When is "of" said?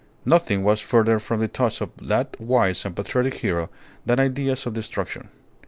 1.79-1.91, 4.65-4.73